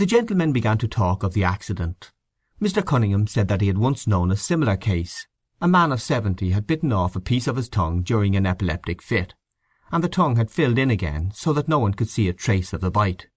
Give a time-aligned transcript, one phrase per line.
[0.00, 2.10] The gentlemen began to talk of the accident.
[2.58, 2.82] Mr.
[2.82, 5.28] Cunningham said that he had once known a similar case.
[5.60, 9.02] A man of seventy had bitten off a piece of his tongue during an epileptic
[9.02, 9.34] fit,
[9.92, 12.72] and the tongue had filled in again so that no one could see a trace
[12.72, 13.28] of the bite.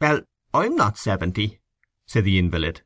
[0.00, 0.22] "Well,
[0.52, 1.60] I'm not seventy,"
[2.04, 2.82] said the invalid.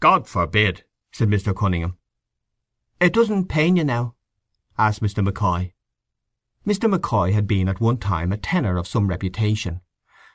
[0.00, 1.54] "God forbid!" said Mr.
[1.54, 1.98] Cunningham.
[2.98, 4.16] "It doesn't pain you now?"
[4.76, 5.22] asked Mr.
[5.24, 5.72] M'Coy.
[6.66, 6.90] Mr.
[6.90, 9.82] M'Coy had been at one time a tenor of some reputation.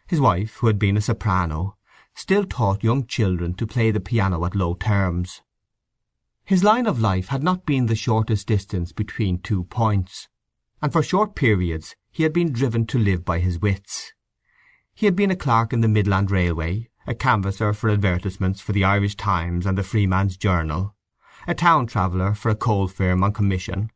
[0.08, 1.78] His wife, who had been a soprano,
[2.14, 5.42] still taught young children to play the piano at low terms.
[6.44, 10.28] His line of life had not been the shortest distance between two points,
[10.82, 14.14] and for short periods he had been driven to live by his wits.
[14.94, 18.84] He had been a clerk in the Midland Railway, a canvasser for advertisements for the
[18.84, 20.96] Irish Times and the Freeman's Journal,
[21.48, 23.92] a town traveller for a coal firm on commission,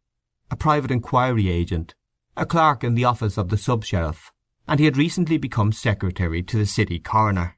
[0.49, 1.93] a private inquiry agent,
[2.37, 4.31] a clerk in the office of the sub sheriff,
[4.67, 7.57] and he had recently become secretary to the city coroner.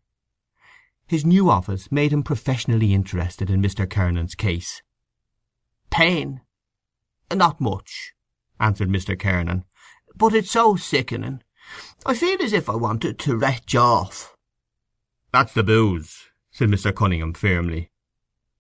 [1.07, 3.89] His new office made him professionally interested in Mr.
[3.89, 4.81] Kernan's case.
[5.89, 6.41] "Pain?
[7.33, 8.13] Not much,"
[8.59, 9.17] answered Mr.
[9.17, 9.63] Kernan.
[10.15, 11.43] "But it's so sickening.
[12.05, 14.35] I feel as if I wanted to retch off."
[15.31, 16.93] "That's the booze," said Mr.
[16.93, 17.91] Cunningham firmly.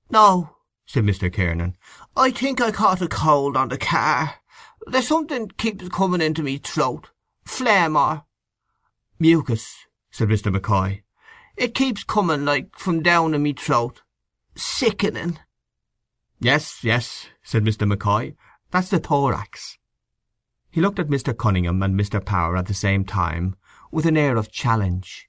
[0.09, 1.31] "No," said Mr.
[1.31, 1.75] Kernan.
[2.15, 4.35] "I think I caught a cold on the car.
[4.85, 7.09] There's something keeps coming into me throat.
[7.45, 8.26] Phlegm or—"
[9.19, 10.53] "Mucus," said Mr.
[10.53, 11.01] M'Coy.
[11.55, 14.03] "It keeps coming like from down in me throat.
[14.55, 15.39] Sickening."
[16.39, 17.87] "Yes, yes," said Mr.
[17.87, 18.35] M'Coy.
[18.69, 19.79] "That's the thorax."
[20.69, 21.35] He looked at Mr.
[21.35, 22.23] Cunningham and Mr.
[22.23, 23.55] Power at the same time,
[23.91, 25.27] with an air of challenge.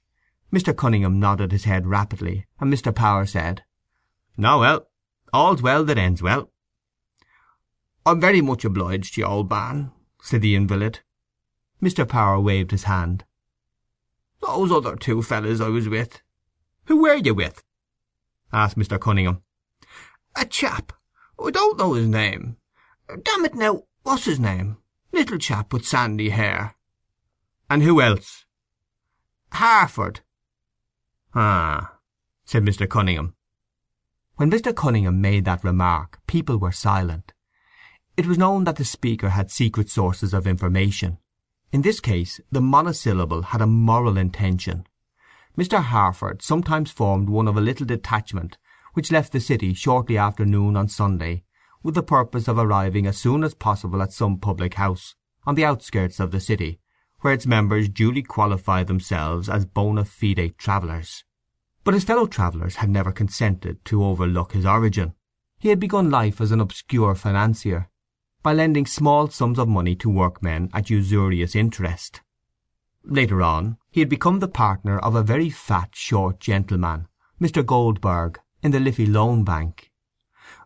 [0.53, 0.77] Mr.
[0.77, 2.93] Cunningham nodded his head rapidly, and Mr.
[2.93, 3.63] Power said,
[4.37, 4.87] "No, well,
[5.33, 6.51] all's well that ends well."
[8.05, 10.99] "I'm very much obliged to you, old man," said the invalid.
[11.81, 12.07] Mr.
[12.07, 13.25] Power waved his hand.
[14.49, 16.23] "Those other two fellows I was with."
[16.85, 17.63] "Who were you with?"
[18.51, 18.99] asked Mr.
[18.99, 19.43] Cunningham.
[20.35, 20.91] "A chap.
[21.39, 22.57] I don't know his name.
[23.07, 24.77] Damn it now, what's his name?
[25.11, 26.75] Little chap with sandy hair."
[27.69, 28.45] "And who else?"
[29.51, 30.21] "Harford."
[31.35, 31.99] "Ah,"
[32.43, 32.89] said Mr.
[32.89, 33.35] Cunningham.
[34.37, 34.75] When Mr.
[34.75, 37.33] Cunningham made that remark people were silent.
[38.17, 41.19] It was known that the speaker had secret sources of information.
[41.71, 44.87] In this case the monosyllable had a moral intention.
[45.57, 45.81] Mr.
[45.81, 48.57] Harford sometimes formed one of a little detachment
[48.93, 51.43] which left the city shortly after noon on Sunday
[51.83, 55.15] with the purpose of arriving as soon as possible at some public house
[55.45, 56.79] on the outskirts of the city,
[57.21, 61.23] where its members duly qualified themselves as bona fide travellers.
[61.83, 65.13] But his fellow travellers had never consented to overlook his origin.
[65.59, 67.88] He had begun life as an obscure financier,
[68.41, 72.21] by lending small sums of money to workmen at usurious interest.
[73.03, 77.07] Later on he had become the partner of a very fat short gentleman,
[77.41, 77.65] Mr.
[77.65, 79.91] Goldberg, in the Liffey Loan Bank.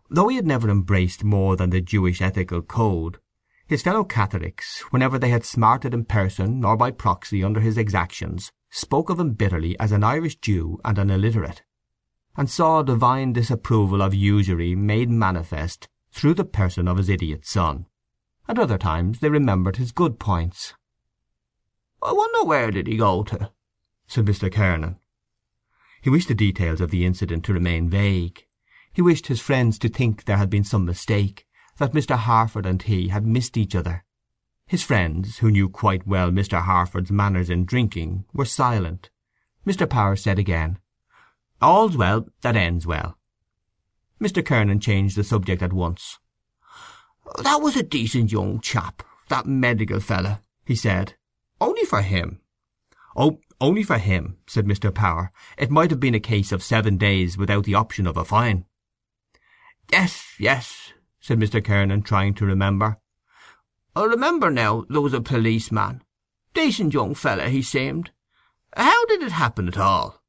[0.08, 3.18] Though he had never embraced more than the Jewish ethical code,
[3.66, 8.52] his fellow Catholics, whenever they had smarted in person or by proxy under his exactions,
[8.70, 11.62] spoke of him bitterly as an Irish Jew and an illiterate,
[12.36, 17.86] and saw divine disapproval of usury made manifest through the person of his idiot son.
[18.46, 20.74] At other times they remembered his good points.
[22.00, 23.50] "I wonder where did he go to?"
[24.06, 24.50] said Mr.
[24.50, 25.00] Kernan.
[26.00, 28.46] He wished the details of the incident to remain vague.
[28.92, 31.48] He wished his friends to think there had been some mistake,
[31.78, 32.16] that Mr.
[32.16, 34.04] Harford and he had missed each other.
[34.66, 36.62] His friends, who knew quite well Mr.
[36.62, 39.10] Harford's manners in drinking, were silent.
[39.66, 39.90] Mr.
[39.90, 40.78] Power said again,
[41.60, 43.18] "All's well that ends well."
[44.20, 44.44] Mr.
[44.44, 46.18] Kernan changed the subject at once.
[47.42, 51.16] "That was a decent young chap, that medical fella," he said.
[51.60, 52.40] "Only for him."
[53.16, 54.94] "Oh, only for him," said Mr.
[54.94, 55.32] Power.
[55.56, 58.66] "It might have been a case of seven days without the option of a fine."
[59.90, 61.64] "Yes, yes," said Mr.
[61.64, 62.98] Kernan, trying to remember.
[63.96, 66.02] "I remember now there was a policeman.
[66.52, 68.10] Decent young fella he seemed.
[68.76, 70.22] How did it happen at all?"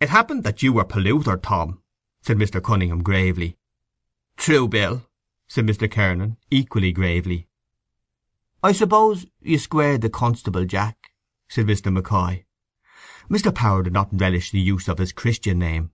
[0.00, 1.81] "It happened that you were polluter, Tom,"
[2.22, 2.62] said Mr.
[2.62, 3.58] Cunningham gravely.
[4.36, 5.06] "True, Bill,"
[5.48, 5.90] said Mr.
[5.90, 7.48] Kernan, equally gravely.
[8.62, 11.12] "I suppose you squared the constable, Jack?"
[11.48, 11.92] said Mr.
[11.92, 12.44] M'Coy.
[13.28, 13.52] Mr.
[13.54, 15.90] Power did not relish the use of his Christian name.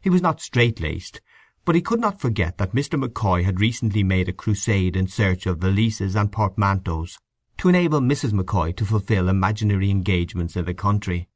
[0.00, 1.20] He was not straight-laced,
[1.66, 2.98] but he could not forget that Mr.
[2.98, 7.18] M'Coy had recently made a crusade in search of valises and portmanteaus
[7.58, 8.32] to enable Mrs.
[8.32, 11.28] M'Coy to fulfil imaginary engagements in the country.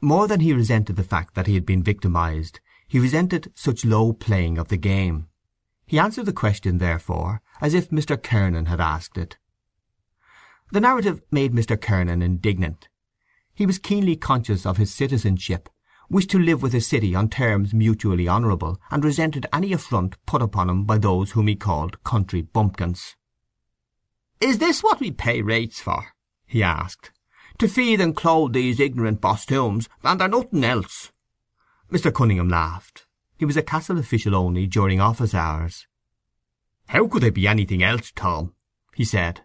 [0.00, 4.12] More than he resented the fact that he had been victimized, he resented such low
[4.12, 5.28] playing of the game.
[5.86, 8.20] He answered the question, therefore, as if Mr.
[8.20, 9.38] Kernan had asked it.
[10.72, 11.80] The narrative made Mr.
[11.80, 12.88] Kernan indignant.
[13.54, 15.68] He was keenly conscious of his citizenship,
[16.10, 20.42] wished to live with his city on terms mutually honourable, and resented any affront put
[20.42, 23.16] upon him by those whom he called country bumpkins.
[24.40, 26.14] "Is this what we pay rates for?"
[26.46, 27.12] he asked.
[27.58, 31.10] "To feed and clothe these ignorant bostooms, and they're nothing else?"
[31.90, 32.12] Mr.
[32.12, 33.06] Cunningham laughed.
[33.38, 35.86] He was a castle official only during office hours.
[36.88, 38.54] "How could they be anything else, Tom?"
[38.94, 39.44] he said.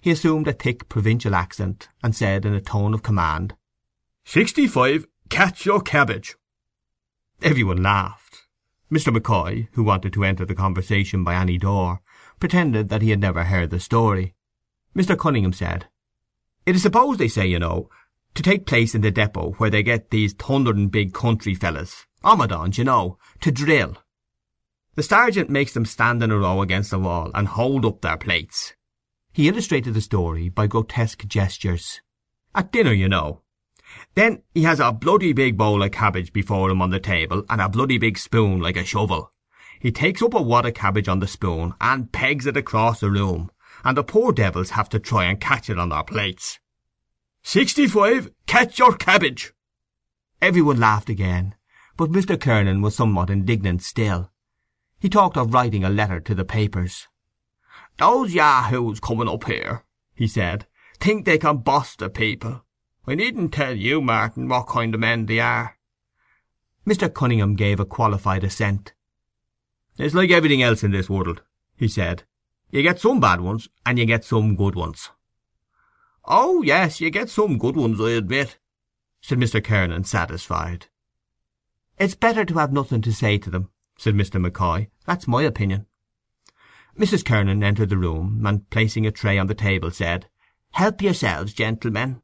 [0.00, 3.56] He assumed a thick provincial accent, and said in a tone of command,
[4.24, 6.36] "Sixty-five, catch your cabbage."
[7.40, 8.46] Every one laughed.
[8.90, 9.12] Mr.
[9.12, 12.00] M'Coy, who wanted to enter the conversation by any door,
[12.38, 14.34] pretended that he had never heard the story.
[14.94, 15.16] Mr.
[15.16, 15.88] Cunningham said,
[16.66, 17.88] "It is supposed, they say, you know,
[18.34, 22.78] to take place in the depot where they get these thundering big country fellas, omadhauns,
[22.78, 23.96] you know, to drill.
[24.94, 28.16] The sergeant makes them stand in a row against the wall and hold up their
[28.16, 28.74] plates.
[29.32, 32.00] He illustrated the story by grotesque gestures.
[32.54, 33.40] At dinner, you know.
[34.14, 37.60] Then he has a bloody big bowl of cabbage before him on the table, and
[37.60, 39.32] a bloody big spoon like a shovel.
[39.80, 43.10] He takes up a wad of cabbage on the spoon, and pegs it across the
[43.10, 43.50] room,
[43.84, 46.60] and the poor devils have to try and catch it on their plates.
[47.44, 49.52] Sixty-five, catch your cabbage!
[50.40, 51.54] Everyone laughed again,
[51.96, 52.40] but Mr.
[52.40, 54.30] Kernan was somewhat indignant still.
[54.98, 57.08] He talked of writing a letter to the papers.
[57.98, 59.84] "Those yahoos coming up here,"
[60.14, 60.66] he said,
[61.00, 62.64] "think they can boss the people.
[63.06, 65.76] I needn't tell you, Martin, what kind of men they are."
[66.86, 67.12] Mr.
[67.12, 68.94] Cunningham gave a qualified assent.
[69.98, 71.42] "It's like everything else in this world,"
[71.76, 72.24] he said.
[72.70, 75.10] "You get some bad ones, and you get some good ones."
[76.24, 78.58] "Oh yes, you get some good ones, I admit,"
[79.20, 79.62] said Mr.
[79.62, 80.86] Kernan, satisfied.
[81.98, 84.40] "It's better to have nothing to say to them said Mr.
[84.40, 84.88] M'Coy.
[85.04, 85.86] "That's my opinion."
[86.98, 87.24] Mrs.
[87.24, 90.28] Kernan entered the room, and placing a tray on the table said,
[90.72, 92.20] "Help yourselves, gentlemen."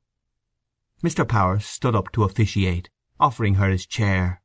[1.04, 1.28] Mr.
[1.28, 2.90] Power stood up to officiate,
[3.20, 4.42] offering her his chair.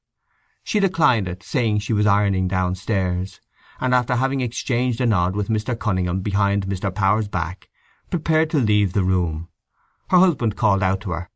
[0.64, 3.42] She declined it, saying she was ironing downstairs,
[3.80, 5.78] and after having exchanged a nod with Mr.
[5.78, 6.94] Cunningham behind Mr.
[6.94, 7.70] Power's back,
[8.14, 9.48] prepared to leave the room.
[10.10, 11.32] Her husband called out to her.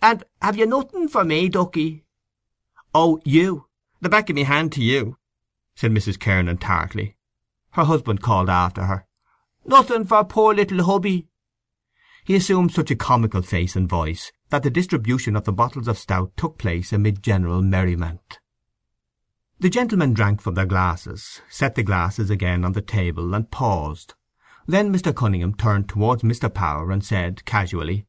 [0.00, 2.06] "And have you nothing for me, ducky?"
[2.94, 3.66] "Oh, you!
[4.00, 5.18] The back of me hand to you,"
[5.74, 6.18] said Mrs.
[6.18, 7.16] Kernan tartly.
[7.72, 9.06] Her husband called after her.
[9.66, 11.28] "Nothing for poor little hubby."
[12.24, 15.98] He assumed such a comical face and voice that the distribution of the bottles of
[15.98, 18.38] stout took place amid general merriment.
[19.60, 24.14] The gentlemen drank from their glasses, set the glasses again on the table, and paused.
[24.66, 25.14] Then Mr.
[25.14, 26.52] Cunningham turned towards Mr.
[26.52, 28.06] Power and said casually,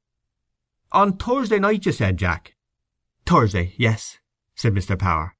[0.93, 2.55] "On Thursday night, you said, Jack?"
[3.25, 4.19] "Thursday, yes,"
[4.55, 4.97] said Mr.
[4.97, 5.35] Power.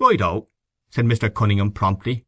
[0.00, 0.48] "Right-o,"
[0.90, 1.32] said Mr.
[1.32, 2.26] Cunningham promptly.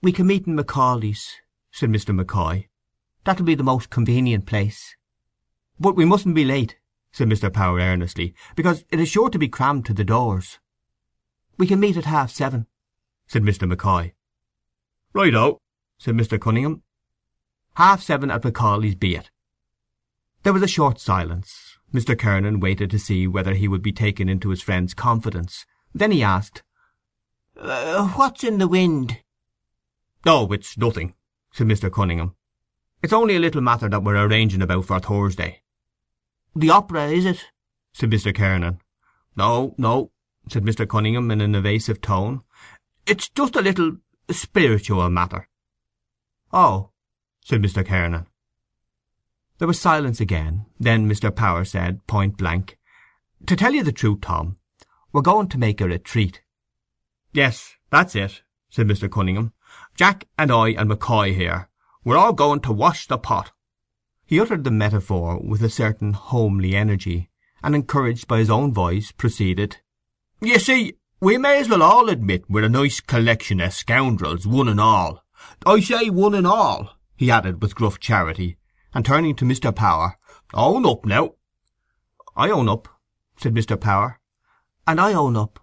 [0.00, 1.34] "We can meet in M'Auley's,"
[1.70, 2.14] said Mr.
[2.14, 2.68] M'Coy.
[3.24, 4.96] "That'll be the most convenient place."
[5.78, 6.78] "But we mustn't be late,"
[7.12, 7.52] said Mr.
[7.52, 10.60] Power earnestly, "because it is sure to be crammed to the doors."
[11.58, 12.66] "We can meet at half seven,"
[13.26, 13.68] said Mr.
[13.68, 14.14] M'Coy.
[15.12, 15.60] "Right-o,"
[15.98, 16.40] said Mr.
[16.40, 16.82] Cunningham.
[17.78, 19.30] "Half seven at M'Auley's be it."
[20.42, 21.78] There was a short silence.
[21.94, 22.18] Mr.
[22.18, 25.64] Kernan waited to see whether he would be taken into his friend's confidence.
[25.94, 26.64] Then he asked,
[27.56, 29.22] uh, "What's in the wind?"
[30.26, 31.14] "Oh, it's nothing,"
[31.52, 31.88] said Mr.
[31.88, 32.34] Cunningham.
[33.00, 35.62] "It's only a little matter that we're arranging about for Thursday."
[36.56, 37.44] "The opera, is it?"
[37.92, 38.34] said Mr.
[38.34, 38.80] Kernan.
[39.36, 40.10] "No, no,"
[40.48, 40.84] said Mr.
[40.84, 42.42] Cunningham in an evasive tone.
[43.06, 43.98] "It's just a little
[44.28, 45.48] spiritual matter."
[46.52, 46.90] "Oh,"
[47.48, 47.82] said Mr.
[47.82, 48.26] Kernan.
[49.56, 50.66] There was silence again.
[50.78, 51.34] Then Mr.
[51.34, 52.76] Power said, point blank,
[53.46, 54.58] "To tell you the truth, Tom,
[55.12, 56.42] we're going to make a retreat."
[57.32, 59.10] "Yes, that's it," said Mr.
[59.10, 59.54] Cunningham.
[59.96, 61.70] "Jack and I and M'Coy here,
[62.04, 63.52] we're all going to wash the pot."
[64.26, 67.30] He uttered the metaphor with a certain homely energy,
[67.62, 69.78] and encouraged by his own voice, proceeded,
[70.42, 74.68] "You see, we may as well all admit we're a nice collection of scoundrels, one
[74.68, 75.24] and all.
[75.64, 78.56] I say one and all," he added with gruff charity,
[78.94, 79.74] and turning to Mr.
[79.74, 80.16] Power,
[80.54, 81.34] "Own up now."
[82.36, 82.86] "I own up,"
[83.36, 83.78] said Mr.
[83.78, 84.20] Power.
[84.86, 85.58] "And I own up,"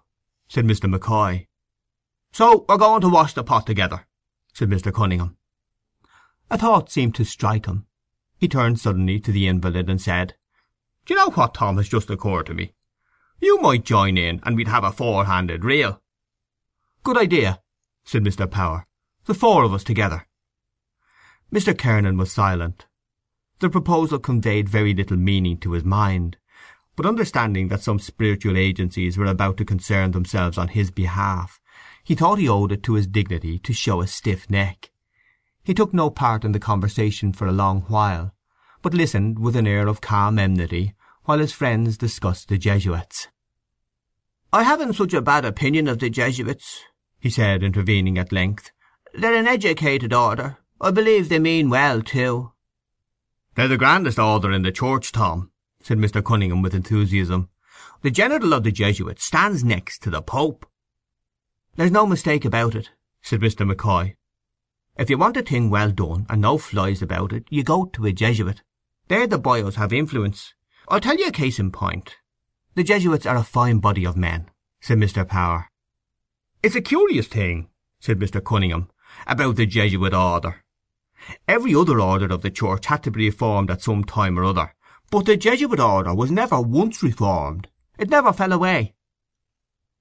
[0.48, 0.86] said Mr.
[0.86, 1.46] M'Coy.
[2.30, 4.06] "So we're going to wash the pot together,"
[4.52, 4.92] said Mr.
[4.92, 5.38] Cunningham.
[6.50, 7.86] A thought seemed to strike him.
[8.36, 10.36] He turned suddenly to the invalid and said,
[11.06, 12.74] "Do you know what, Tom, has just occurred to me?
[13.40, 16.02] You might join in, and we'd have a four-handed reel."
[17.02, 17.62] "Good idea,"
[18.04, 18.46] said Mr.
[18.50, 18.86] Power.
[19.24, 20.28] "The four of us together."
[21.52, 21.76] Mr.
[21.76, 22.86] Kernan was silent.
[23.60, 26.36] The proposal conveyed very little meaning to his mind,
[26.96, 31.60] but understanding that some spiritual agencies were about to concern themselves on his behalf,
[32.02, 34.90] he thought he owed it to his dignity to show a stiff neck.
[35.62, 38.34] He took no part in the conversation for a long while,
[38.82, 43.28] but listened with an air of calm enmity while his friends discussed the Jesuits.
[44.52, 46.84] "I haven't such a bad opinion of the Jesuits,"
[47.18, 48.70] he said, intervening at length.
[49.12, 50.58] "They're an educated order.
[50.78, 52.52] I believe they mean well, too."
[53.54, 56.22] "They're the grandest order in the Church, Tom," said Mr.
[56.22, 57.48] Cunningham with enthusiasm.
[58.02, 60.66] "The General of the Jesuits stands next to the Pope."
[61.76, 62.90] "There's no mistake about it,"
[63.22, 63.66] said Mr.
[63.66, 64.16] M'Coy.
[64.98, 68.04] "If you want a thing well done, and no flies about it, you go to
[68.04, 68.62] a Jesuit.
[69.08, 70.52] There the boyos have influence.
[70.88, 72.16] I'll tell you a case in point.
[72.74, 74.50] The Jesuits are a fine body of men,"
[74.82, 75.26] said Mr.
[75.26, 75.70] Power.
[76.62, 78.44] "It's a curious thing," said Mr.
[78.44, 78.90] Cunningham,
[79.26, 80.62] "about the Jesuit order.
[81.48, 84.74] Every other order of the Church had to be reformed at some time or other,
[85.10, 87.68] but the Jesuit order was never once reformed.
[87.98, 88.94] It never fell away."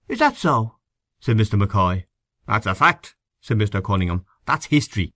[0.07, 0.77] "Is that so?"
[1.19, 1.57] said Mr.
[1.57, 2.05] M'Coy.
[2.47, 3.83] "That's a fact," said Mr.
[3.83, 4.25] Cunningham.
[4.45, 5.13] "That's history."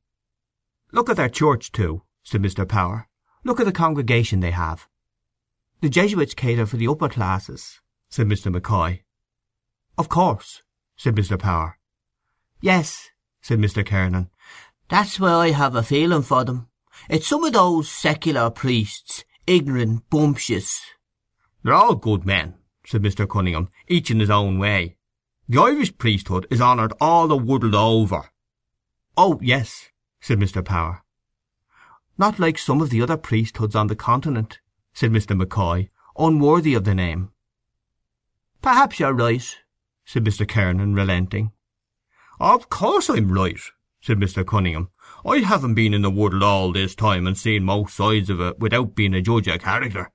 [0.91, 2.67] "Look at their church, too," said Mr.
[2.67, 3.07] Power.
[3.43, 4.87] "Look at the congregation they have."
[5.81, 8.51] "The Jesuits cater for the upper classes," said Mr.
[8.51, 9.03] M'Coy.
[9.97, 10.63] "Of course,"
[10.97, 11.37] said Mr.
[11.37, 11.77] Power.
[12.61, 13.09] "Yes,"
[13.41, 13.85] said Mr.
[13.85, 14.29] Kernan.
[14.89, 16.67] That's why I have a feeling for them.
[17.12, 20.81] It's some of those secular priests, ignorant, bumptious."
[21.62, 22.55] "They're all good men,"
[22.88, 23.29] said Mr.
[23.29, 24.98] Cunningham, "each in his own way.
[25.48, 28.31] The Irish priesthood is honoured all the world over."
[29.15, 29.89] "Oh yes,"
[30.22, 30.65] said Mr.
[30.65, 31.03] Power.
[32.17, 34.60] "Not like some of the other priesthoods on the Continent,"
[34.91, 35.38] said Mr.
[35.38, 37.31] M'Coy, "unworthy of the name."
[38.63, 39.55] "Perhaps you're right,"
[40.03, 40.50] said Mr.
[40.50, 41.51] Kernan, relenting.
[42.39, 43.62] "Of course I'm right
[44.01, 44.45] said Mr.
[44.45, 44.89] Cunningham.
[45.25, 48.59] "I haven't been in the world all this time and seen most sides of it
[48.59, 50.11] without being a judge of character."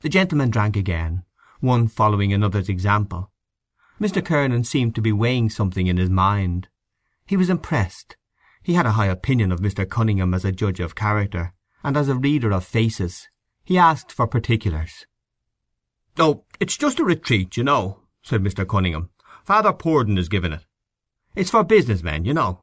[0.00, 1.24] The gentlemen drank again,
[1.60, 3.30] one following another's example.
[4.00, 4.24] Mr.
[4.24, 6.68] Kernan seemed to be weighing something in his mind.
[7.26, 8.16] He was impressed.
[8.62, 9.88] He had a high opinion of Mr.
[9.88, 11.54] Cunningham as a judge of character,
[11.84, 13.28] and as a reader of faces.
[13.64, 15.06] He asked for particulars.
[16.18, 18.66] "Oh, it's just a retreat, you know," said Mr.
[18.68, 19.10] Cunningham.
[19.44, 20.66] "Father Purdon is giving it.
[21.34, 22.62] It's for business men, you know."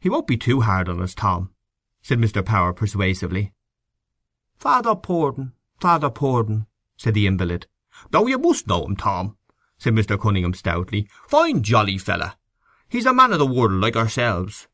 [0.00, 1.50] "He won't be too hard on us, Tom,"
[2.02, 2.44] said Mr.
[2.44, 3.52] Power persuasively.
[4.58, 6.66] "Father Purdon, Father Purdon,"
[6.96, 7.68] said the invalid.
[8.12, 9.36] "Oh, you must know him, Tom,"
[9.78, 10.20] said Mr.
[10.20, 11.08] Cunningham stoutly.
[11.28, 12.36] "Fine jolly fella.
[12.88, 14.66] He's a man of the world like ourselves."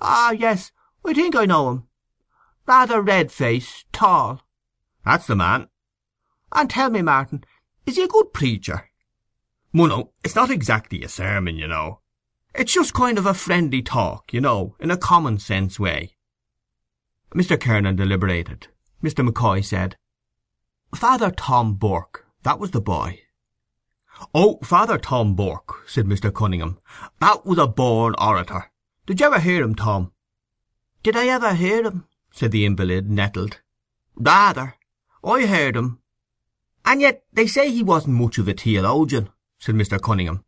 [0.00, 0.72] "Ah, yes,
[1.04, 1.88] I think I know him.
[2.66, 4.46] Rather red face, tall."
[5.04, 5.68] "That's the man."
[6.52, 7.44] "And tell me, Martin,
[7.84, 8.90] is he a good preacher?"
[9.74, 12.00] "Well, no, it's not exactly a sermon, you know.
[12.54, 16.16] It's just kind of a friendly talk, you know, in a common sense way."
[17.34, 17.60] Mr.
[17.60, 18.68] Kernan deliberated.
[19.02, 19.24] Mr.
[19.24, 19.96] M'Coy said,
[20.94, 23.20] "Father Tom Burke, that was the boy."
[24.34, 26.34] "Oh, Father Tom Burke," said Mr.
[26.34, 26.78] Cunningham.
[27.20, 28.72] "That was a born orator.
[29.06, 30.12] Did you ever hear him, Tom?"
[31.02, 33.60] "Did I ever hear him?" said the invalid, nettled.
[34.16, 34.74] "Rather.
[35.22, 36.00] I heard him."
[36.84, 40.00] "And yet they say he wasn't much of a theologian," said Mr.
[40.00, 40.44] Cunningham.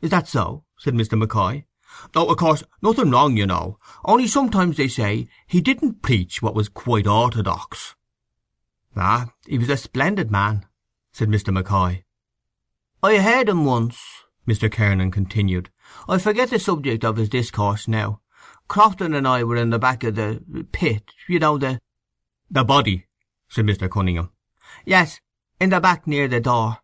[0.00, 1.16] "Is that so?" Said Mr.
[1.16, 1.64] M'Coy.
[2.10, 3.78] "Though, of course, nothing wrong, you know.
[4.04, 7.94] Only sometimes they say he didn't preach what was quite orthodox."
[8.96, 10.66] "Ah, he was a splendid man,"
[11.12, 11.54] said Mr.
[11.54, 12.02] M'Coy.
[13.00, 13.96] "I heard him once,"
[14.44, 14.68] Mr.
[14.68, 15.70] Kernan continued.
[16.08, 18.20] "I forget the subject of his discourse now.
[18.66, 21.80] Crofton and I were in the back of the pit—you know, the—"
[22.50, 23.06] "The body,"
[23.48, 23.88] said Mr.
[23.88, 24.30] Cunningham.
[24.84, 25.20] "Yes,
[25.60, 26.78] in the back near the door.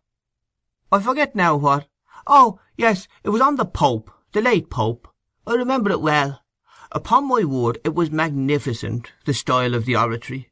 [0.89, 1.88] I forget now what.
[2.31, 5.07] Oh, yes, it was on the Pope, the late Pope.
[5.47, 6.43] I remember it well.
[6.91, 10.51] Upon my word it was magnificent, the style of the oratory.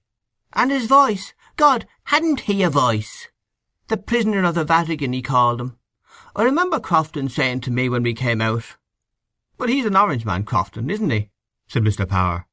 [0.53, 1.35] And his voice!
[1.55, 3.27] God, hadn't he a voice!
[3.89, 5.77] The prisoner of the Vatican, he called him.
[6.35, 8.75] I remember Crofton saying to me when we came out—"
[9.59, 11.29] "But he's an Orange man, Crofton, isn't he?"
[11.67, 12.09] said Mr.
[12.09, 12.47] Power.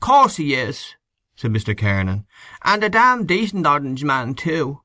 [0.00, 0.94] "Course he is,"
[1.36, 1.76] said Mr.
[1.76, 2.26] Kernan.
[2.62, 4.80] "And a damn decent Orange man, too.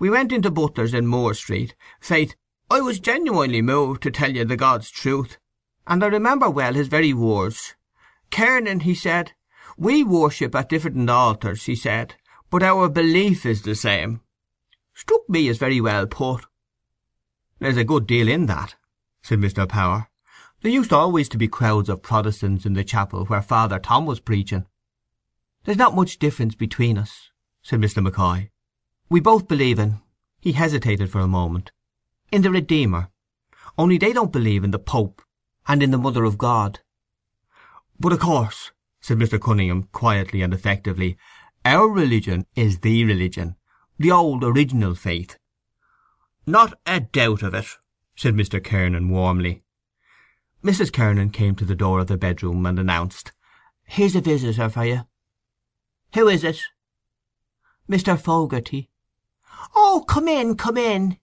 [0.00, 1.76] We went into Butler's in Moore Street.
[2.00, 2.34] Faith,
[2.72, 5.38] I was genuinely moved, to tell you the God's truth,
[5.88, 7.74] and I remember well his very words.
[8.30, 9.32] Kernan, he said,
[9.76, 12.14] we worship at different altars, he said,
[12.48, 14.20] but our belief is the same.
[14.94, 16.46] Struck me as very well put.
[17.58, 18.76] There's a good deal in that,
[19.20, 19.68] said Mr.
[19.68, 20.08] Power.
[20.62, 24.20] There used always to be crowds of Protestants in the chapel where Father Tom was
[24.20, 24.66] preaching.
[25.64, 27.30] There's not much difference between us,
[27.62, 28.00] said Mr.
[28.00, 28.50] M'Coy.
[29.08, 29.98] We both believe in—
[30.38, 31.72] He hesitated for a moment
[32.32, 33.10] in the Redeemer.
[33.76, 35.22] Only they don't believe in the Pope
[35.66, 36.80] and in the Mother of God."
[37.98, 39.40] "But of course," said Mr.
[39.40, 41.16] Cunningham, quietly and effectively,
[41.64, 43.56] "our religion is the religion,
[43.98, 45.38] the old original faith."
[46.46, 47.68] "Not a doubt of it,"
[48.16, 48.62] said Mr.
[48.62, 49.62] Kernan warmly.
[50.64, 50.92] Mrs.
[50.92, 53.32] Kernan came to the door of the bedroom and announced,
[53.84, 55.06] "Here's a visitor for you."
[56.14, 56.60] "Who is it?"
[57.88, 58.20] Mr.
[58.20, 58.90] Fogarty."
[59.74, 61.19] "Oh, come in, come in!"